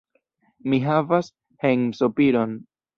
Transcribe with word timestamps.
Mi 0.73 0.79
havas 0.87 1.31
hejmsopiron. 1.67 2.63